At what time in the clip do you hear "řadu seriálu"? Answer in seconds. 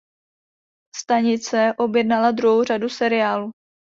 2.63-3.51